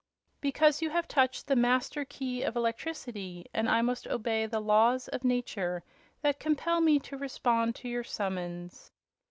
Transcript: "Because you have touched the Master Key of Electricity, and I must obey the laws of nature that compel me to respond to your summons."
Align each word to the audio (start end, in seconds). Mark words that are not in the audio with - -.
"Because 0.41 0.81
you 0.81 0.89
have 0.89 1.07
touched 1.07 1.45
the 1.45 1.55
Master 1.55 2.05
Key 2.05 2.41
of 2.41 2.55
Electricity, 2.55 3.45
and 3.53 3.69
I 3.69 3.83
must 3.83 4.07
obey 4.07 4.47
the 4.47 4.59
laws 4.59 5.07
of 5.09 5.23
nature 5.23 5.83
that 6.23 6.39
compel 6.39 6.81
me 6.81 6.97
to 7.01 7.17
respond 7.17 7.75
to 7.75 7.87
your 7.87 8.03
summons." 8.03 8.89